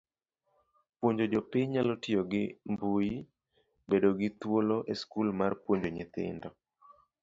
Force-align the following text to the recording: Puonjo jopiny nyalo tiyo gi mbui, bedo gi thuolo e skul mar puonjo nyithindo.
Puonjo 0.99 1.25
jopiny 1.33 1.67
nyalo 1.73 1.93
tiyo 2.03 2.21
gi 2.31 2.43
mbui, 2.71 3.11
bedo 3.89 4.09
gi 4.19 4.29
thuolo 4.39 4.77
e 4.91 4.93
skul 5.01 5.27
mar 5.39 5.51
puonjo 5.63 5.89
nyithindo. 5.95 6.49